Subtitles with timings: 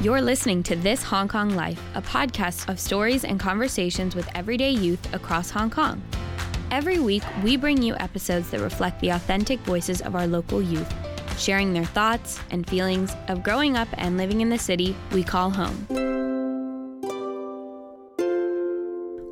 [0.00, 4.70] You're listening to This Hong Kong Life, a podcast of stories and conversations with everyday
[4.70, 6.00] youth across Hong Kong.
[6.70, 10.88] Every week, we bring you episodes that reflect the authentic voices of our local youth,
[11.36, 15.50] sharing their thoughts and feelings of growing up and living in the city we call
[15.50, 15.84] home.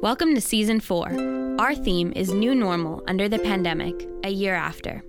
[0.03, 1.61] Welcome to Season 4.
[1.61, 5.05] Our theme is New Normal Under the Pandemic, a year after.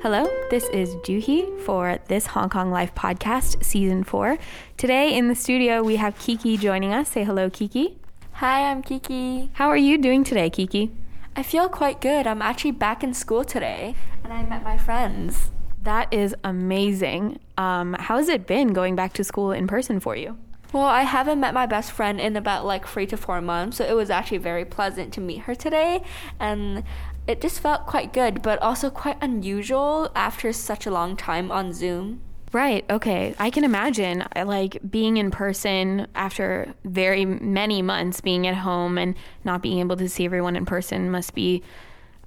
[0.00, 4.38] Hello, this is Juhi for this Hong Kong Life podcast, season four.
[4.76, 7.08] Today in the studio, we have Kiki joining us.
[7.08, 7.98] Say hello, Kiki.
[8.34, 9.50] Hi, I'm Kiki.
[9.54, 10.92] How are you doing today, Kiki?
[11.34, 12.28] I feel quite good.
[12.28, 15.50] I'm actually back in school today and I met my friends.
[15.82, 17.40] That is amazing.
[17.56, 20.38] Um, how has it been going back to school in person for you?
[20.70, 23.84] Well, I haven't met my best friend in about like three to four months, so
[23.86, 26.02] it was actually very pleasant to meet her today.
[26.38, 26.84] And
[27.28, 31.74] it just felt quite good, but also quite unusual after such a long time on
[31.74, 32.22] Zoom.
[32.52, 32.86] Right.
[32.88, 33.34] Okay.
[33.38, 38.96] I can imagine uh, like being in person after very many months being at home
[38.96, 41.62] and not being able to see everyone in person must be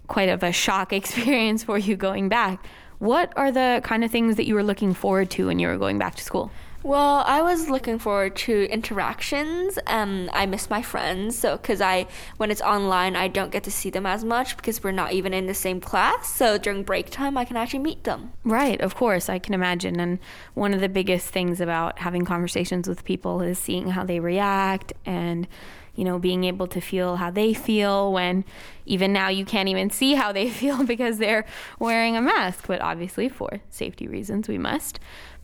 [0.07, 2.63] quite of a shock experience for you going back.
[2.99, 5.77] What are the kind of things that you were looking forward to when you were
[5.79, 6.52] going back to school?
[6.83, 9.77] Well, I was looking forward to interactions.
[9.85, 12.07] Um, I miss my friends, so because I
[12.38, 15.31] when it's online, I don't get to see them as much because we're not even
[15.31, 16.33] in the same class.
[16.33, 18.31] So during break time, I can actually meet them.
[18.43, 19.99] Right, of course, I can imagine.
[19.99, 20.17] And
[20.55, 24.93] one of the biggest things about having conversations with people is seeing how they react
[25.05, 25.47] and
[25.93, 28.45] you know, being able to feel how they feel when
[28.85, 31.45] even now you can't even see how they feel because they're
[31.79, 32.66] wearing a mask.
[32.66, 34.99] But obviously, for safety reasons, we must.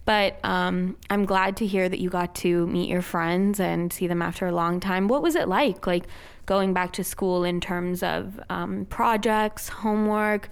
[0.08, 4.08] But um, I'm glad to hear that you got to meet your friends and see
[4.08, 5.10] them after a long time.
[5.10, 6.06] What was it like, like
[6.46, 10.48] going back to school in terms of um, projects, homework,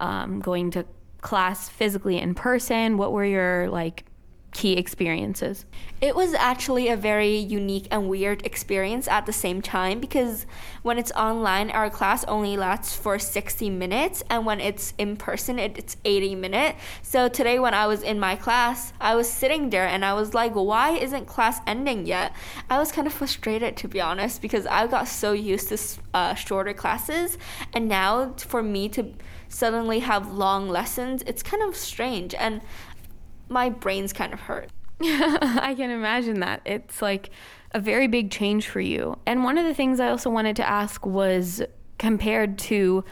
[0.00, 0.84] um, going to
[1.22, 2.98] class physically in person?
[2.98, 4.04] What were your like
[4.52, 5.64] key experiences?
[6.00, 10.46] It was actually a very unique and weird experience at the same time because
[10.82, 15.58] when it's online, our class only lasts for 60 minutes, and when it's in person,
[15.58, 16.78] it's 80 minutes.
[17.02, 20.32] So today, when I was in my class, I was sitting there and I was
[20.32, 22.34] like, why isn't class ending yet?
[22.70, 25.78] I was kind of frustrated to be honest because I got so used to
[26.14, 27.36] uh, shorter classes,
[27.74, 29.12] and now for me to
[29.50, 32.34] suddenly have long lessons, it's kind of strange.
[32.34, 32.62] And
[33.50, 34.70] my brain's kind of hurt.
[35.02, 36.62] I can imagine that.
[36.64, 37.30] It's like
[37.72, 39.18] a very big change for you.
[39.26, 41.62] And one of the things I also wanted to ask was
[41.98, 43.04] compared to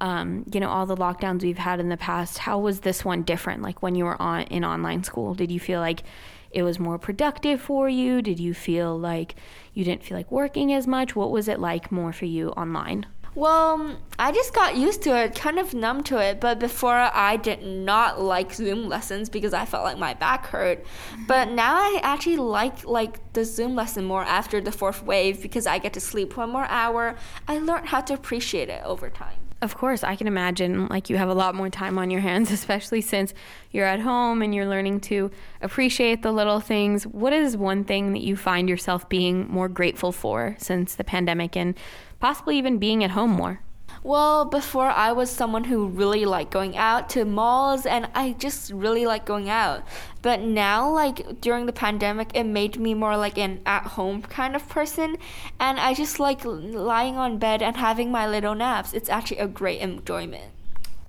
[0.00, 3.22] um, you know all the lockdowns we've had in the past, how was this one
[3.22, 3.62] different?
[3.62, 6.04] Like when you were on in online school, did you feel like
[6.50, 8.22] it was more productive for you?
[8.22, 9.34] Did you feel like
[9.74, 11.16] you didn't feel like working as much?
[11.16, 13.06] What was it like more for you online?
[13.38, 16.40] Well, I just got used to it, kind of numb to it.
[16.40, 20.82] But before, I did not like Zoom lessons because I felt like my back hurt.
[20.82, 21.26] Mm-hmm.
[21.28, 25.68] But now I actually like like the Zoom lesson more after the fourth wave because
[25.68, 27.14] I get to sleep one more hour.
[27.46, 29.36] I learned how to appreciate it over time.
[29.60, 32.50] Of course, I can imagine like you have a lot more time on your hands,
[32.58, 33.34] especially since
[33.70, 35.30] you're at home and you're learning to
[35.62, 37.06] appreciate the little things.
[37.06, 41.56] What is one thing that you find yourself being more grateful for since the pandemic
[41.56, 41.76] and
[42.20, 43.60] possibly even being at home more?
[44.02, 48.70] Well, before I was someone who really liked going out to malls and I just
[48.70, 49.82] really like going out.
[50.22, 54.54] But now, like during the pandemic, it made me more like an at home kind
[54.54, 55.16] of person.
[55.58, 58.92] And I just like lying on bed and having my little naps.
[58.92, 60.52] It's actually a great enjoyment.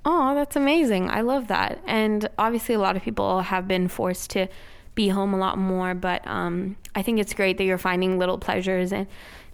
[0.03, 1.09] Oh, that's amazing.
[1.09, 1.81] I love that.
[1.86, 4.47] And obviously, a lot of people have been forced to
[4.96, 8.38] be home a lot more, but um, I think it's great that you're finding little
[8.38, 9.08] pleasures and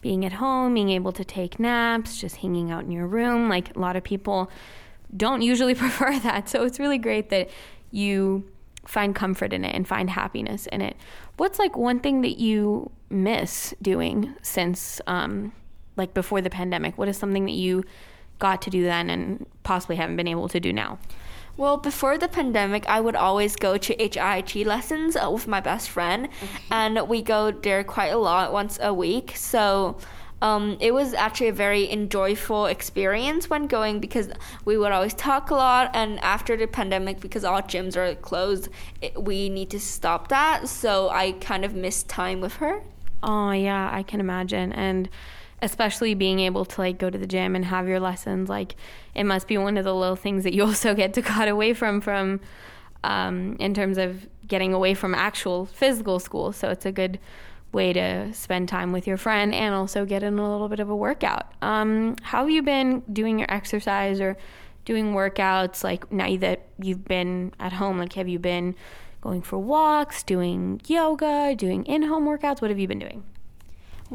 [0.06, 3.50] being at home, being able to take naps, just hanging out in your room.
[3.50, 4.52] Like a lot of people
[5.18, 6.48] don't usually prefer that.
[6.48, 7.50] So it's really great that
[7.90, 8.48] you
[8.86, 10.96] find comfort in it and find happiness in it.
[11.38, 15.54] What's like one thing that you miss doing since um,
[15.98, 17.00] like before the pandemic?
[17.00, 17.84] What is something that you
[18.38, 21.00] got to do then and possibly haven't been able to do now?
[21.58, 25.90] Well, before the pandemic, I would always go to HIIT lessons uh, with my best
[25.90, 26.28] friend,
[26.69, 29.34] and we go there quite a lot once a week.
[29.36, 29.98] So
[30.42, 34.30] um, it was actually a very enjoyable experience when going because
[34.66, 35.92] we would always talk a lot.
[35.94, 38.68] And after the pandemic, because all gyms are closed,
[39.01, 40.68] it, we need to stop that.
[40.68, 42.84] So I kind of missed time with her.
[43.24, 44.74] Oh, yeah, I can imagine.
[44.74, 45.10] And
[45.62, 48.75] especially being able to like go to the gym and have your lessons like
[49.13, 51.74] it must be one of the little things that you also get to cut away
[51.74, 52.40] from from
[53.04, 57.19] um, in terms of getting away from actual physical school so it's a good
[57.72, 60.90] way to spend time with your friend and also get in a little bit of
[60.90, 64.38] a workout um, how have you been doing your exercise or
[64.86, 65.84] doing workouts?
[65.84, 68.75] Like now that you've been at home, like have you been
[69.19, 72.62] going for walks, doing yoga, doing in home workouts?
[72.62, 73.24] What have you been doing?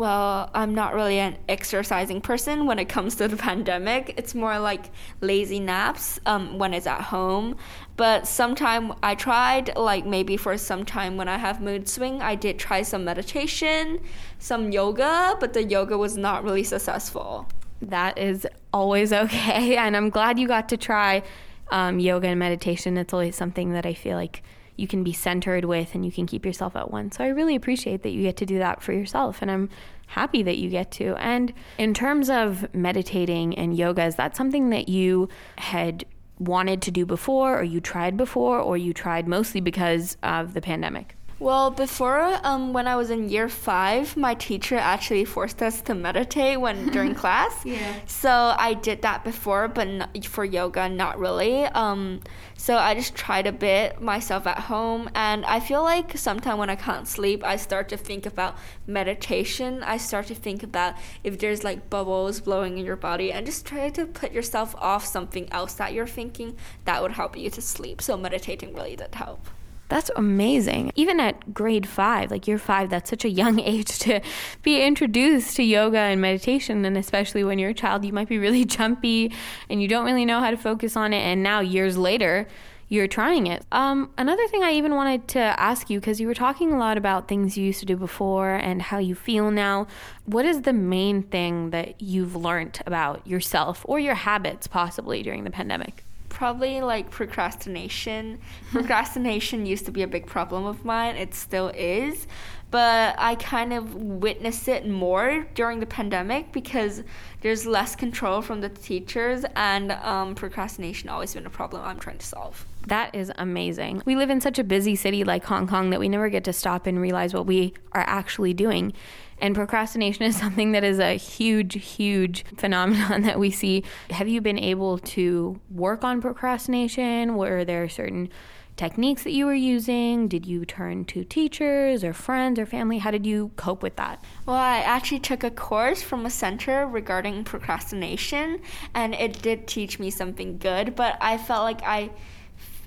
[0.01, 4.15] Well, I'm not really an exercising person when it comes to the pandemic.
[4.17, 4.87] It's more like
[5.21, 7.57] lazy naps um, when it's at home.
[7.99, 12.35] But sometime I tried, like maybe for some time when I have mood swing, I
[12.35, 14.01] did try some meditation,
[14.39, 17.47] some yoga, but the yoga was not really successful.
[17.83, 19.77] That is always okay.
[19.77, 21.23] And I'm glad you got to try
[21.71, 22.97] um, yoga and meditation.
[22.97, 24.43] It's always something that I feel like
[24.77, 27.13] you can be centered with and you can keep yourself at one.
[27.13, 29.43] So I really appreciate that you get to do that for yourself.
[29.43, 29.69] And I'm
[30.07, 31.15] happy that you get to.
[31.17, 35.29] And in terms of meditating and yoga, is that something that you
[35.59, 36.05] had
[36.39, 40.61] wanted to do before or you tried before or you tried mostly because of the
[40.61, 41.17] pandemic?
[41.41, 45.95] Well, before um, when I was in year five, my teacher actually forced us to
[45.95, 47.65] meditate when during class.
[47.65, 47.95] Yeah.
[48.05, 51.65] So I did that before, but not, for yoga, not really.
[51.65, 52.21] Um,
[52.59, 56.69] so I just tried a bit myself at home, and I feel like sometimes when
[56.69, 59.83] I can't sleep, I start to think about meditation.
[59.83, 60.95] I start to think about
[61.25, 65.07] if there's like bubbles blowing in your body, and just try to put yourself off
[65.07, 66.59] something else that you're thinking.
[66.85, 68.03] That would help you to sleep.
[68.03, 69.49] So meditating really did help.
[69.91, 70.93] That's amazing.
[70.95, 74.21] Even at grade five, like you're five, that's such a young age to
[74.63, 76.85] be introduced to yoga and meditation.
[76.85, 79.33] And especially when you're a child, you might be really jumpy
[79.69, 81.19] and you don't really know how to focus on it.
[81.19, 82.47] And now, years later,
[82.89, 83.65] you're trying it.
[83.73, 86.97] Um, another thing I even wanted to ask you, because you were talking a lot
[86.97, 89.89] about things you used to do before and how you feel now.
[90.25, 95.43] What is the main thing that you've learned about yourself or your habits possibly during
[95.43, 96.05] the pandemic?
[96.31, 98.41] Probably like procrastination.
[98.73, 101.17] procrastination used to be a big problem of mine.
[101.17, 102.27] It still is.
[102.71, 107.03] But I kind of witnessed it more during the pandemic because
[107.43, 112.19] there's less control from the teachers, and um, procrastination always been a problem I'm trying
[112.19, 112.65] to solve.
[112.87, 114.03] That is amazing.
[114.05, 116.53] We live in such a busy city like Hong Kong that we never get to
[116.53, 118.93] stop and realize what we are actually doing.
[119.39, 123.85] And procrastination is something that is a huge, huge phenomenon that we see.
[124.11, 127.37] Have you been able to work on procrastination?
[127.37, 128.31] Were there certain
[128.77, 130.27] techniques that you were using?
[130.27, 132.97] Did you turn to teachers or friends or family?
[132.97, 134.25] How did you cope with that?
[134.47, 138.63] Well, I actually took a course from a center regarding procrastination,
[138.95, 142.11] and it did teach me something good, but I felt like I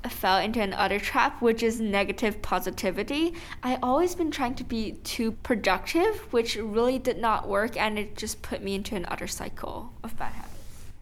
[0.09, 3.33] fell into another trap, which is negative positivity.
[3.61, 8.17] I always been trying to be too productive, which really did not work, and it
[8.17, 10.49] just put me into an another cycle of bad habits.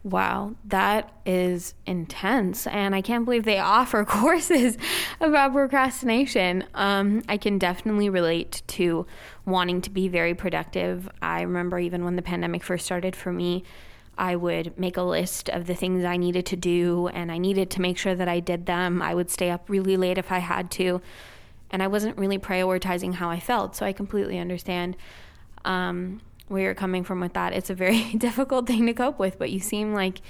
[0.03, 2.65] Wow, that is intense.
[2.65, 4.77] And I can't believe they offer courses
[5.19, 6.65] about procrastination.
[6.73, 9.05] Um, I can definitely relate to
[9.45, 11.07] wanting to be very productive.
[11.21, 13.63] I remember even when the pandemic first started for me,
[14.17, 17.69] I would make a list of the things I needed to do and I needed
[17.71, 19.01] to make sure that I did them.
[19.01, 21.01] I would stay up really late if I had to.
[21.71, 23.75] And I wasn't really prioritizing how I felt.
[23.75, 24.97] So I completely understand
[25.63, 27.53] um, where you're coming from with that.
[27.53, 30.21] It's a very difficult thing to cope with, but you seem like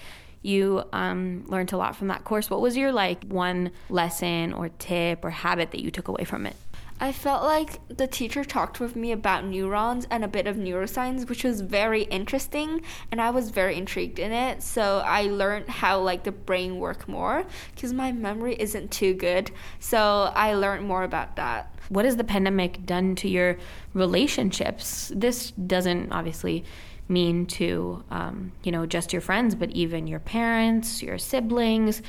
[0.43, 2.49] you um, learned a lot from that course.
[2.49, 6.45] What was your like one lesson or tip or habit that you took away from
[6.45, 6.55] it?
[7.01, 11.27] I felt like the teacher talked with me about neurons and a bit of neuroscience,
[11.27, 14.61] which was very interesting, and I was very intrigued in it.
[14.61, 17.43] So I learned how like the brain work more
[17.73, 19.49] because my memory isn't too good.
[19.79, 21.73] So I learned more about that.
[21.89, 23.57] What has the pandemic done to your
[23.95, 25.11] relationships?
[25.15, 26.63] This doesn't obviously
[27.09, 32.03] mean to um, you know just your friends, but even your parents, your siblings,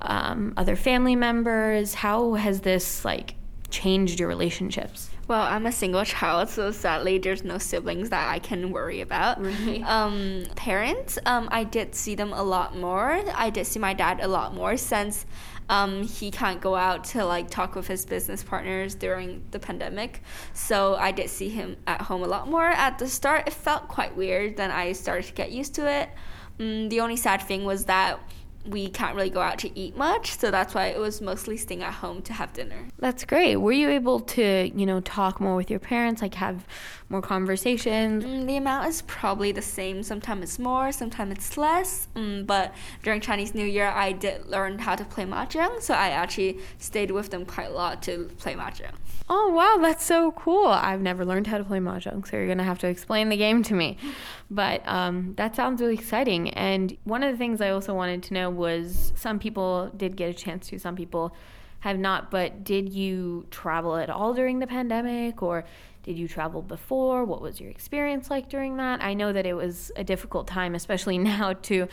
[0.00, 1.94] um, other family members.
[1.94, 3.36] How has this like
[3.72, 5.10] changed your relationships?
[5.26, 9.42] Well, I'm a single child, so sadly, there's no siblings that I can worry about.
[9.42, 9.82] Right.
[9.92, 13.22] Um, parents, um, I did see them a lot more.
[13.34, 15.26] I did see my dad a lot more since
[15.68, 20.22] um, he can't go out to like talk with his business partners during the pandemic.
[20.52, 22.66] So I did see him at home a lot more.
[22.66, 24.56] At the start, it felt quite weird.
[24.56, 26.10] Then I started to get used to it.
[26.58, 28.20] Mm, the only sad thing was that
[28.66, 31.82] we can't really go out to eat much, so that's why it was mostly staying
[31.82, 32.88] at home to have dinner.
[32.98, 33.56] That's great.
[33.56, 36.66] Were you able to, you know, talk more with your parents, like have
[37.12, 38.24] more conversations?
[38.24, 40.02] Mm, the amount is probably the same.
[40.02, 42.08] Sometimes it's more, sometimes it's less.
[42.16, 46.08] Mm, but during Chinese New Year, I did learn how to play mahjong, so I
[46.08, 48.94] actually stayed with them quite a lot to play mahjong.
[49.28, 50.66] Oh wow, that's so cool!
[50.66, 53.62] I've never learned how to play mahjong, so you're gonna have to explain the game
[53.64, 53.98] to me.
[54.50, 56.50] But um, that sounds really exciting.
[56.50, 60.28] And one of the things I also wanted to know was some people did get
[60.28, 61.34] a chance to, some people
[61.80, 62.30] have not.
[62.30, 65.64] But did you travel at all during the pandemic, or
[66.02, 67.24] Did you travel before?
[67.24, 69.02] What was your experience like during that?
[69.02, 71.86] I know that it was a difficult time, especially now, to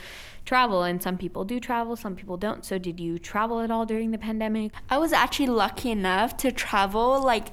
[0.44, 2.64] travel, and some people do travel, some people don't.
[2.64, 4.72] So, did you travel at all during the pandemic?
[4.88, 7.48] I was actually lucky enough to travel like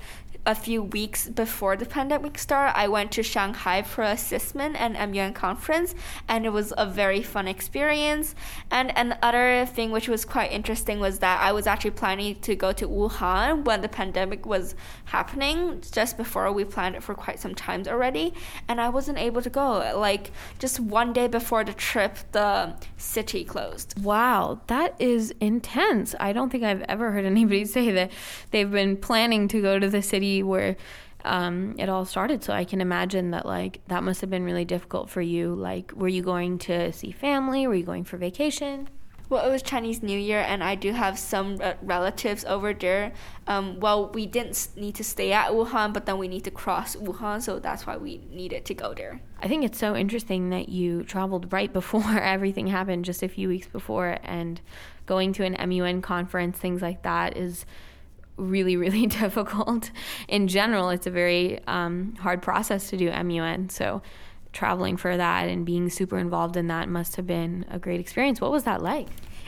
[0.48, 4.94] a few weeks before the pandemic started, I went to Shanghai for a CISMUN and
[4.94, 5.94] MUN conference,
[6.30, 8.34] and it was a very fun experience.
[8.72, 12.72] And another thing which was quite interesting was that I was actually planning to go
[12.72, 14.74] to Wuhan when the pandemic was
[15.06, 18.34] happening, just before we planned it for quite some times already,
[18.70, 19.98] and I wasn't able to go.
[19.98, 24.02] Like just one day before the trip, the city closed.
[24.02, 26.16] Wow, that is intense.
[26.22, 28.12] I don't think I've ever heard anybody say that
[28.52, 30.76] they've been planning to go to the city where
[31.26, 32.44] um, it all started.
[32.44, 35.54] So I can imagine that like that must have been really difficult for you.
[35.54, 37.68] Like, were you going to see family?
[37.68, 38.90] Were you going for vacation?
[39.30, 43.12] Well, it was Chinese New Year, and I do have some relatives over there.
[43.46, 46.96] Um, well, we didn't need to stay at Wuhan, but then we need to cross
[46.96, 49.20] Wuhan, so that's why we needed to go there.
[49.42, 53.50] I think it's so interesting that you traveled right before everything happened, just a few
[53.50, 54.62] weeks before, and
[55.06, 57.66] going to an MUN conference, things like that is
[58.38, 59.92] really, really difficult.
[60.28, 63.70] In general, it's a very um, hard process to do MUN.
[63.70, 64.02] So,
[64.54, 68.42] traveling for that and being super involved in that must have been a great experience.
[68.42, 69.08] What was that like?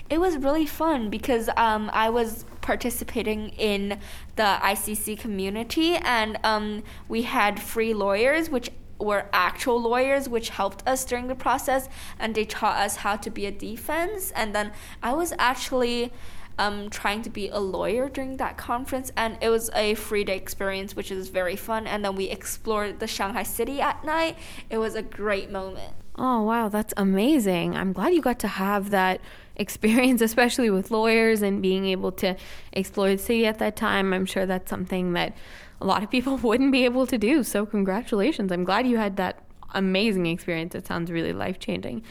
[0.09, 3.99] It was really fun because um, I was participating in
[4.35, 8.69] the ICC community and um, we had free lawyers, which
[8.99, 11.87] were actual lawyers which helped us during the process
[12.19, 16.11] and they taught us how to be a defense and then i was actually
[16.59, 20.35] um, trying to be a lawyer during that conference, and it was a free day
[20.35, 21.87] experience, which is very fun.
[21.87, 24.37] And then we explored the Shanghai city at night.
[24.69, 25.93] It was a great moment.
[26.17, 27.77] Oh, wow, that's amazing.
[27.77, 29.21] I'm glad you got to have that
[29.55, 32.35] experience, especially with lawyers and being able to
[32.73, 34.11] explore the city at that time.
[34.13, 35.33] I'm sure that's something that
[35.79, 37.43] a lot of people wouldn't be able to do.
[37.43, 38.51] So, congratulations.
[38.51, 39.41] I'm glad you had that
[39.73, 40.75] amazing experience.
[40.75, 42.03] It sounds really life changing.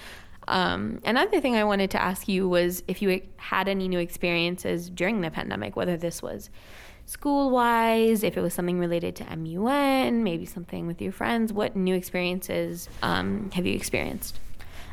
[0.49, 4.89] Um, another thing I wanted to ask you was if you had any new experiences
[4.89, 6.51] during the pandemic, whether this was
[7.05, 11.53] school wise, if it was something related to MUN, maybe something with your friends.
[11.53, 14.41] What new experiences um, have you experienced?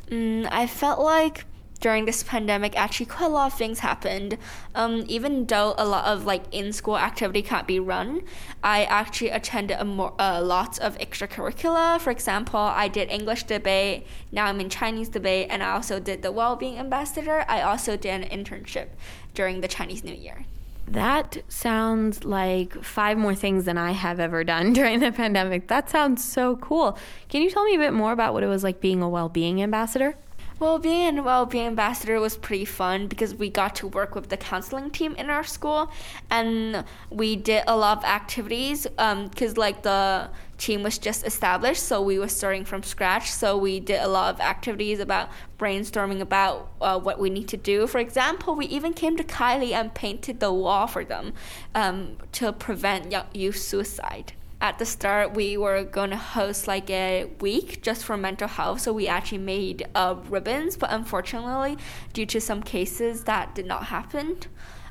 [0.09, 1.45] Mm, I felt like
[1.85, 4.39] during this pandemic, actually quite a lot of things happened.
[4.73, 8.23] Um, even though a lot of like in-school activity can't be run,
[8.63, 12.01] I actually attended a more uh, lots of extracurricular.
[12.01, 14.07] For example, I did English debate.
[14.31, 17.45] Now I'm in Chinese debate, and I also did the well-being ambassador.
[17.47, 18.87] I also did an internship
[19.35, 20.45] during the Chinese New Year.
[20.87, 25.67] That sounds like five more things than I have ever done during the pandemic.
[25.67, 26.97] That sounds so cool.
[27.29, 29.29] Can you tell me a bit more about what it was like being a well
[29.29, 30.15] being ambassador?
[30.57, 34.37] Well, being a well-being ambassador was pretty fun because we got to work with the
[34.37, 35.91] counseling team in our school,
[36.29, 38.83] and we did a lot of activities.
[38.83, 43.29] Because um, like the team was just established, so we were starting from scratch.
[43.31, 47.57] So we did a lot of activities about brainstorming about uh, what we need to
[47.57, 47.85] do.
[47.85, 51.33] For example, we even came to KELY and painted the wall for them
[51.73, 54.31] um, to prevent youth suicide
[54.65, 58.81] at the start we were going to host like a week just for mental health
[58.81, 61.77] so we actually made uh, ribbons but unfortunately
[62.13, 64.37] due to some cases that did not happen.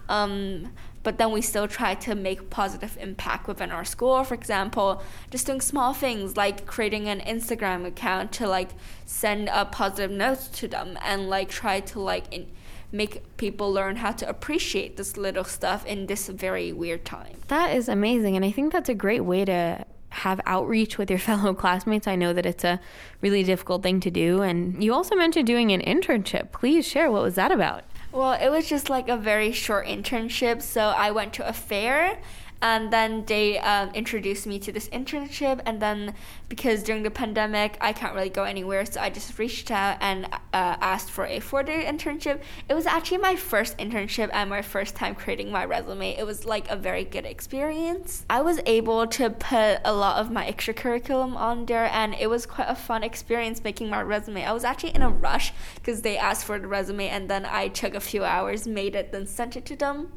[0.09, 4.23] Um, but then we still try to make positive impact within our school.
[4.23, 8.71] For example just doing small things like creating an instagram account to like
[9.07, 12.51] send a positive notes to them and like try to like in-
[12.95, 17.37] make people learn how to appreciate this little stuff in this very weird time.
[17.49, 18.37] That is amazing.
[18.37, 22.07] And I think that's a great way to have outreach with your fellow classmates.
[22.07, 22.81] I know that it's a
[23.21, 24.43] really difficult thing to do.
[24.43, 26.53] And you also mentioned doing an internship.
[26.53, 27.83] Please share what was that about?
[28.13, 30.63] Well, it was just like a very short internship.
[30.63, 32.21] So I went to a fair
[32.65, 35.61] and then they um, introduced me to this internship.
[35.67, 36.15] And then
[36.49, 40.25] because during the pandemic i can't really go anywhere so i just reached out and
[40.53, 42.41] uh, asked for a four day internship.
[42.69, 46.17] It was actually my first internship and my first time creating my resume.
[46.17, 48.25] It was like a very good experience.
[48.31, 52.47] I was able to put a lot of my extracurriculum on there and it was
[52.47, 54.45] quite a fun experience making my resume.
[54.45, 57.69] I was actually in a rush because they asked for the resume and then i
[57.69, 60.09] took a few hours made it then sent it to them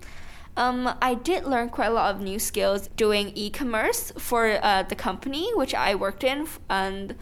[0.58, 4.96] um, I did learn quite a lot of new skills doing e-commerce for uh, the
[4.96, 7.16] company which I worked in, and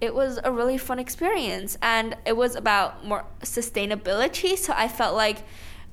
[0.00, 1.78] it was a really fun experience.
[1.80, 5.44] And it was about more sustainability, so I felt like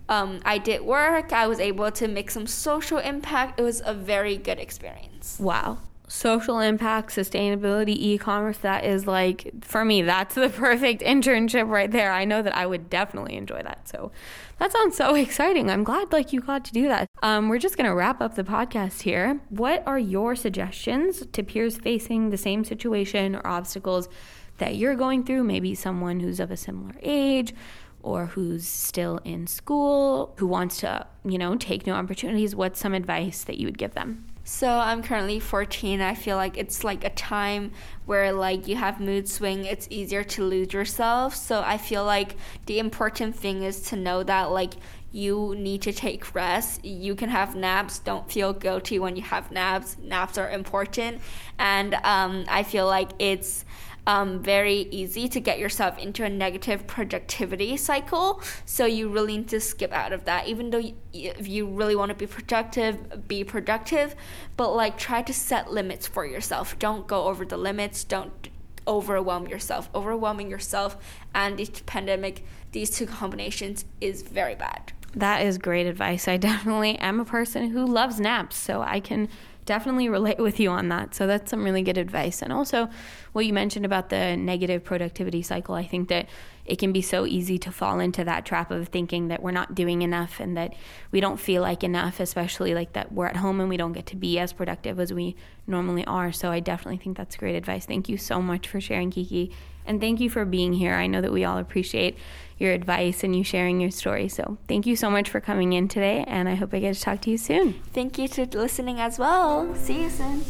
[0.09, 1.31] um, I did work.
[1.31, 3.59] I was able to make some social impact.
[3.59, 5.37] It was a very good experience.
[5.39, 5.79] Wow.
[6.07, 11.91] social impact, sustainability, e commerce, that is like, for me, that's the perfect internship right
[11.91, 12.11] there.
[12.11, 13.87] I know that I would definitely enjoy that.
[13.89, 14.11] So
[14.59, 15.69] that sounds so exciting.
[15.69, 17.09] I'm glad like you got to do that.
[17.23, 19.39] Um, we're just to wrap up the podcast here.
[19.49, 24.09] What are your suggestions to peers facing the same situation or obstacles
[24.57, 25.43] that you're going through?
[25.43, 27.53] Maybe someone who's of a similar age
[28.01, 32.55] or who's still in school, who wants to, you know, take new opportunities.
[32.55, 34.25] What's some advice that you would give them?
[34.49, 35.99] So I'm currently 14.
[35.99, 37.73] I feel like it's like a time
[38.05, 39.65] where like you have mood swing.
[39.65, 41.35] It's easier to lose yourself.
[41.35, 44.75] So I feel like the important thing is to know that like
[45.11, 46.85] you need to take rest.
[46.85, 47.99] You can have naps.
[47.99, 49.97] Don't feel guilty when you have naps.
[50.01, 51.19] Naps are important.
[51.59, 53.65] And um, I feel like it's
[54.07, 58.41] um, very easy to get yourself into a negative productivity cycle.
[58.65, 60.47] So you really need to skip out of that.
[60.47, 64.15] Even though you, if you really want to be productive, be productive,
[64.55, 66.79] but like try to set limits for yourself.
[66.79, 68.05] Don't go over the limits.
[68.05, 68.49] Don't
[68.87, 69.89] overwhelm yourself.
[69.93, 70.95] Overwhelming yourself
[71.35, 74.93] and the pandemic, these two combinations is very bad.
[75.15, 76.29] That is great advice.
[76.29, 79.27] I definitely am a person who loves naps, so I can
[79.67, 81.13] definitely relate with you on that.
[81.13, 82.41] So that's some really good advice.
[82.41, 82.89] And also,
[83.33, 86.27] what you mentioned about the negative productivity cycle, I think that
[86.65, 89.75] it can be so easy to fall into that trap of thinking that we're not
[89.75, 90.73] doing enough and that
[91.11, 94.07] we don't feel like enough, especially like that we're at home and we don't get
[94.07, 95.35] to be as productive as we
[95.67, 96.31] normally are.
[96.31, 97.85] So I definitely think that's great advice.
[97.85, 99.51] Thank you so much for sharing, Kiki.
[99.87, 100.93] And thank you for being here.
[100.93, 102.17] I know that we all appreciate
[102.59, 104.27] your advice and you sharing your story.
[104.27, 107.01] So thank you so much for coming in today, and I hope I get to
[107.01, 107.81] talk to you soon.
[107.93, 109.73] Thank you to listening as well.
[109.75, 110.43] See you soon.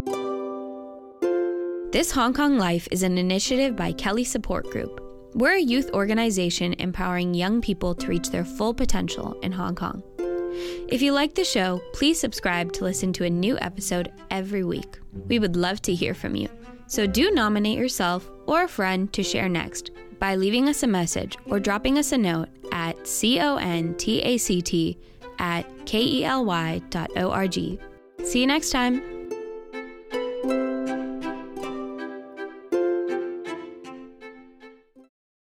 [1.91, 5.03] This Hong Kong Life is an initiative by KELY Support Group.
[5.34, 10.03] We're a youth organization empowering young people to reach their full potential in Hong Kong.
[10.89, 14.98] If you like the show, please subscribe to listen to a new episode every week.
[15.13, 16.50] We would love to hear from you.
[16.88, 21.38] So do nominate yourself or a friend to share next by leaving us a message
[21.46, 24.98] or dropping us a note at contact
[25.39, 27.53] at kely.org.
[28.24, 29.16] See you next time.